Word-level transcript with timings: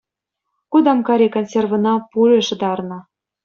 Кутамккари 0.71 1.27
консервӑна 1.35 1.93
пуля 2.11 2.41
шӑтарнӑ 2.47 2.97